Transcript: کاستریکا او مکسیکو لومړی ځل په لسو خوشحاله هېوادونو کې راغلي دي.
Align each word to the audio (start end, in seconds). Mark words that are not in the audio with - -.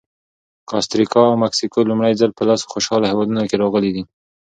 کاستریکا 0.69 1.21
او 1.29 1.35
مکسیکو 1.43 1.87
لومړی 1.89 2.13
ځل 2.21 2.31
په 2.37 2.43
لسو 2.49 2.65
خوشحاله 2.73 3.05
هېوادونو 3.11 3.41
کې 3.49 3.55
راغلي 3.63 3.91
دي. 3.95 4.03